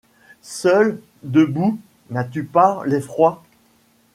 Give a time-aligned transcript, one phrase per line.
[0.41, 1.77] Seul, debout,
[2.09, 3.43] n'as-tu pas l'effroi